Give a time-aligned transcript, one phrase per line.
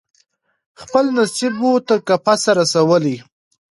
[0.81, 3.15] خپل نصیب وو تر قفسه رسولی